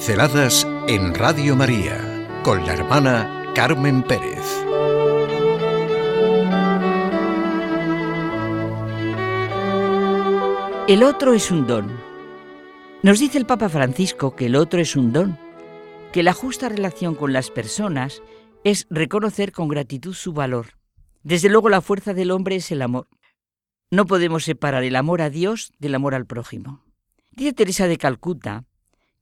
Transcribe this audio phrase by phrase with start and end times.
[0.00, 4.46] Pinceladas en Radio María con la hermana Carmen Pérez.
[10.88, 11.92] El otro es un don.
[13.02, 15.38] Nos dice el Papa Francisco que el otro es un don,
[16.14, 18.22] que la justa relación con las personas
[18.64, 20.78] es reconocer con gratitud su valor.
[21.22, 23.06] Desde luego la fuerza del hombre es el amor.
[23.90, 26.86] No podemos separar el amor a Dios del amor al prójimo.
[27.32, 28.64] Dice Teresa de Calcuta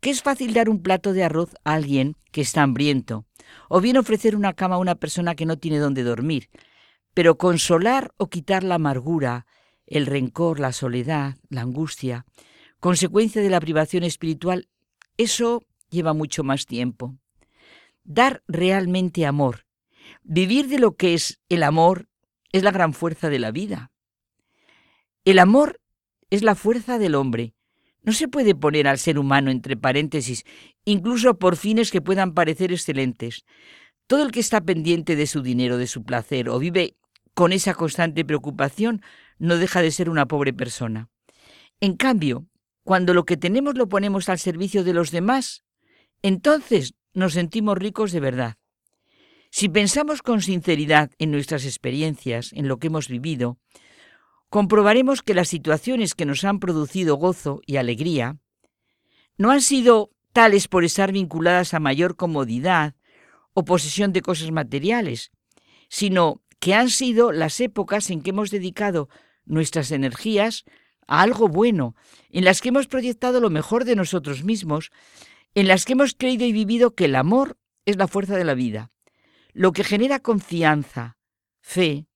[0.00, 3.24] que es fácil dar un plato de arroz a alguien que está hambriento,
[3.68, 6.48] o bien ofrecer una cama a una persona que no tiene dónde dormir,
[7.14, 9.46] pero consolar o quitar la amargura,
[9.86, 12.26] el rencor, la soledad, la angustia,
[12.80, 14.68] consecuencia de la privación espiritual,
[15.16, 17.16] eso lleva mucho más tiempo.
[18.04, 19.66] Dar realmente amor,
[20.22, 22.08] vivir de lo que es el amor,
[22.52, 23.90] es la gran fuerza de la vida.
[25.24, 25.80] El amor
[26.30, 27.54] es la fuerza del hombre,
[28.06, 30.44] no se puede poner al ser humano entre paréntesis,
[30.84, 33.44] incluso por fines que puedan parecer excelentes.
[34.06, 36.96] Todo el que está pendiente de su dinero, de su placer, o vive
[37.34, 39.02] con esa constante preocupación,
[39.38, 41.10] no deja de ser una pobre persona.
[41.80, 42.46] En cambio,
[42.84, 45.64] cuando lo que tenemos lo ponemos al servicio de los demás,
[46.22, 48.54] entonces nos sentimos ricos de verdad.
[49.50, 53.58] Si pensamos con sinceridad en nuestras experiencias, en lo que hemos vivido,
[54.48, 58.38] comprobaremos que las situaciones que nos han producido gozo y alegría
[59.38, 62.94] no han sido tales por estar vinculadas a mayor comodidad
[63.54, 65.30] o posesión de cosas materiales,
[65.88, 69.08] sino que han sido las épocas en que hemos dedicado
[69.44, 70.64] nuestras energías
[71.06, 71.94] a algo bueno,
[72.30, 74.90] en las que hemos proyectado lo mejor de nosotros mismos,
[75.54, 78.54] en las que hemos creído y vivido que el amor es la fuerza de la
[78.54, 78.90] vida,
[79.52, 81.16] lo que genera confianza,
[81.60, 82.08] fe,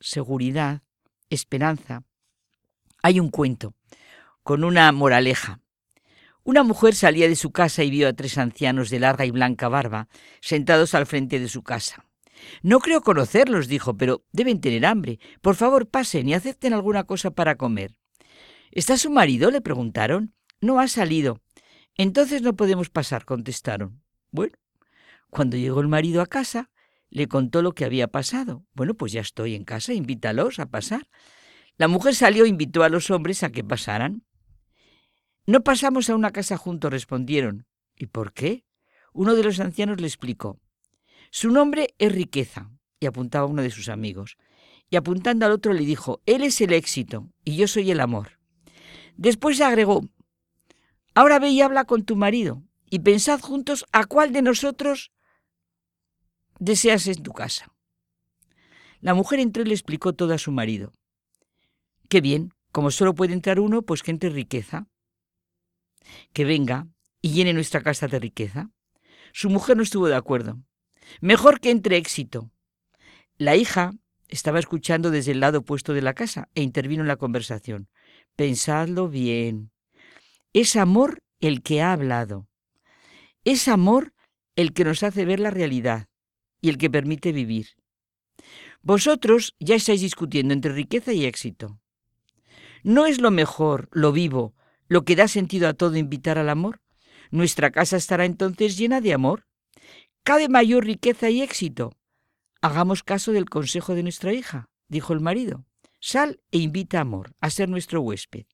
[0.00, 0.82] seguridad,
[1.30, 2.02] esperanza.
[3.02, 3.74] Hay un cuento
[4.42, 5.60] con una moraleja.
[6.42, 9.68] Una mujer salía de su casa y vio a tres ancianos de larga y blanca
[9.68, 10.08] barba
[10.40, 12.06] sentados al frente de su casa.
[12.62, 15.18] No creo conocerlos, dijo, pero deben tener hambre.
[15.42, 17.94] Por favor, pasen y acepten alguna cosa para comer.
[18.70, 19.50] ¿Está su marido?
[19.50, 20.34] le preguntaron.
[20.60, 21.40] No ha salido.
[21.96, 24.02] Entonces no podemos pasar, contestaron.
[24.30, 24.56] Bueno,
[25.30, 26.70] cuando llegó el marido a casa,
[27.10, 28.64] le contó lo que había pasado.
[28.74, 31.08] Bueno, pues ya estoy en casa, invítalos a pasar.
[31.76, 34.24] La mujer salió e invitó a los hombres a que pasaran.
[35.46, 37.66] No pasamos a una casa juntos, respondieron.
[37.96, 38.64] ¿Y por qué?
[39.12, 40.60] Uno de los ancianos le explicó.
[41.30, 42.70] Su nombre es riqueza,
[43.00, 44.36] y apuntaba a uno de sus amigos.
[44.90, 48.38] Y apuntando al otro le dijo, Él es el éxito, y yo soy el amor.
[49.16, 50.02] Después agregó,
[51.14, 55.10] Ahora ve y habla con tu marido, y pensad juntos a cuál de nosotros
[56.58, 57.72] deseas en tu casa.
[59.00, 60.92] La mujer entró y le explicó todo a su marido.
[62.08, 64.86] Qué bien, como solo puede entrar uno, pues que entre riqueza.
[66.32, 66.88] Que venga
[67.20, 68.70] y llene nuestra casa de riqueza.
[69.32, 70.58] Su mujer no estuvo de acuerdo.
[71.20, 72.50] Mejor que entre éxito.
[73.36, 73.92] La hija
[74.26, 77.88] estaba escuchando desde el lado opuesto de la casa e intervino en la conversación.
[78.36, 79.70] Pensadlo bien.
[80.52, 82.48] Es amor el que ha hablado.
[83.44, 84.12] Es amor
[84.56, 86.07] el que nos hace ver la realidad
[86.60, 87.68] y el que permite vivir.
[88.82, 91.80] Vosotros ya estáis discutiendo entre riqueza y éxito.
[92.82, 94.54] ¿No es lo mejor, lo vivo,
[94.86, 96.80] lo que da sentido a todo invitar al amor?
[97.30, 99.46] Nuestra casa estará entonces llena de amor.
[100.22, 101.92] ¿Cabe mayor riqueza y éxito?
[102.60, 105.64] Hagamos caso del consejo de nuestra hija, dijo el marido.
[106.00, 108.46] Sal e invita a Amor a ser nuestro huésped.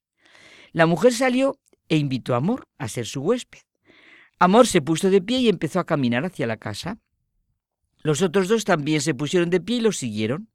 [0.72, 3.60] La mujer salió e invitó a Amor a ser su huésped.
[4.38, 6.98] Amor se puso de pie y empezó a caminar hacia la casa.
[8.04, 10.50] Los otros dos también se pusieron de pie y los siguieron.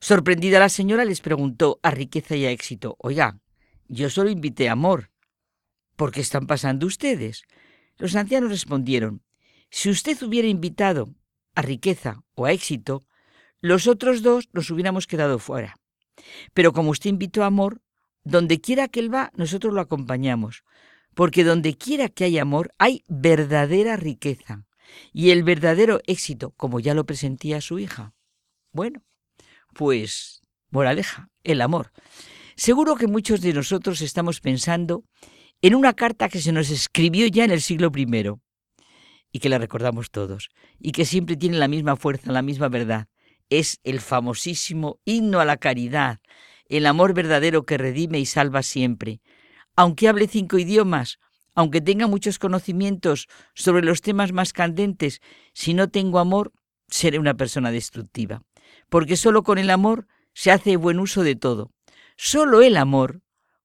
[0.00, 3.40] Sorprendida la señora les preguntó a riqueza y a éxito, oiga,
[3.88, 5.10] yo solo invité a amor.
[5.96, 7.44] ¿Por qué están pasando ustedes?
[7.96, 9.22] Los ancianos respondieron,
[9.70, 11.08] si usted hubiera invitado
[11.54, 13.06] a riqueza o a éxito,
[13.62, 15.76] los otros dos nos hubiéramos quedado fuera.
[16.52, 17.80] Pero como usted invitó a amor,
[18.24, 20.64] donde quiera que él va, nosotros lo acompañamos,
[21.14, 24.66] porque donde quiera que hay amor, hay verdadera riqueza
[25.12, 28.14] y el verdadero éxito, como ya lo presentía su hija.
[28.72, 29.02] Bueno,
[29.72, 31.92] pues, moraleja, el amor.
[32.56, 35.04] Seguro que muchos de nosotros estamos pensando
[35.62, 38.06] en una carta que se nos escribió ya en el siglo I
[39.32, 43.08] y que la recordamos todos y que siempre tiene la misma fuerza, la misma verdad.
[43.50, 46.20] Es el famosísimo himno a la caridad,
[46.68, 49.20] el amor verdadero que redime y salva siempre.
[49.76, 51.18] Aunque hable cinco idiomas
[51.54, 55.20] aunque tenga muchos conocimientos sobre los temas más candentes,
[55.52, 56.52] si no tengo amor,
[56.88, 58.42] seré una persona destructiva.
[58.88, 61.70] Porque solo con el amor se hace buen uso de todo.
[62.16, 63.22] Solo el amor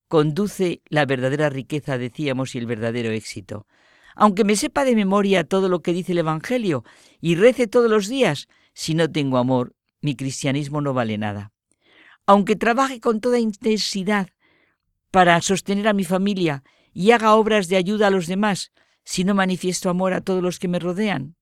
[0.08, 3.68] conduce la verdadera riqueza, decíamos, y el verdadero éxito.
[4.16, 6.84] aunque me sepa de memoria todo lo que dice el Evangelio
[7.22, 11.54] y rece todos los días, si no tengo amor, mi cristianismo no vale nada.
[12.26, 14.28] Aunque trabaje con toda intensidad
[15.10, 16.64] para sostener a mi familia
[17.00, 18.74] y haga obras de ayuda a los demás,
[19.06, 21.38] si no manifiesto amor a todos los que me rodean,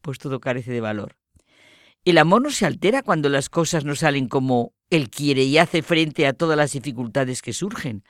[0.00, 1.18] pues todo carece de valor.
[2.06, 5.82] El amor no se altera cuando las cosas no salen como él quiere y hace
[5.82, 8.02] frente a todas las dificultades que surgen.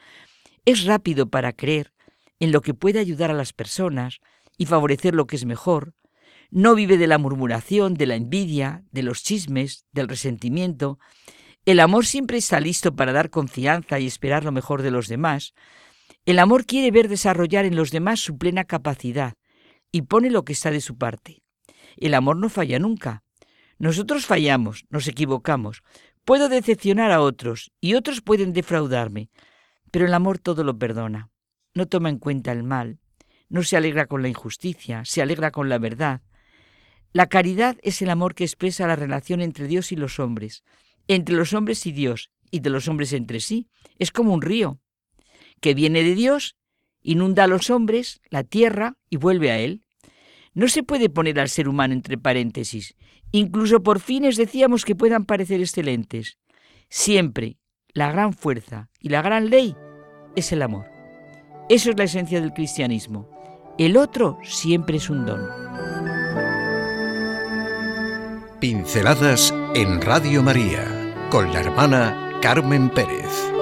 [0.64, 1.92] Es rápido para creer
[2.38, 4.20] en lo que puede ayudar a las personas
[4.56, 5.94] y favorecer lo que es mejor.
[6.52, 11.00] No vive de la murmuración, de la envidia, de los chismes, del resentimiento.
[11.66, 15.54] El amor siempre está listo para dar confianza y esperar lo mejor de los demás.
[16.26, 19.34] El amor quiere ver desarrollar en los demás su plena capacidad
[19.92, 21.42] y pone lo que está de su parte.
[21.98, 23.22] El amor no falla nunca.
[23.78, 25.82] Nosotros fallamos, nos equivocamos.
[26.24, 29.28] Puedo decepcionar a otros y otros pueden defraudarme,
[29.90, 31.28] pero el amor todo lo perdona.
[31.74, 33.00] No toma en cuenta el mal,
[33.50, 36.22] no se alegra con la injusticia, se alegra con la verdad.
[37.12, 40.64] La caridad es el amor que expresa la relación entre Dios y los hombres,
[41.06, 43.68] entre los hombres y Dios, y de los hombres entre sí.
[43.98, 44.80] Es como un río,
[45.64, 46.56] que viene de Dios,
[47.00, 49.82] inunda a los hombres, la tierra, y vuelve a Él.
[50.52, 52.96] No se puede poner al ser humano entre paréntesis.
[53.32, 56.36] Incluso por fines decíamos que puedan parecer excelentes.
[56.90, 57.56] Siempre
[57.94, 59.74] la gran fuerza y la gran ley
[60.36, 60.84] es el amor.
[61.70, 63.30] Eso es la esencia del cristianismo.
[63.78, 65.48] El otro siempre es un don.
[68.60, 73.53] Pinceladas en Radio María con la hermana Carmen Pérez.